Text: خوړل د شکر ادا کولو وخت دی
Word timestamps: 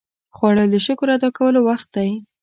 خوړل 0.35 0.69
د 0.71 0.75
شکر 0.85 1.07
ادا 1.15 1.29
کولو 1.37 1.59
وخت 1.69 1.87
دی 1.95 2.09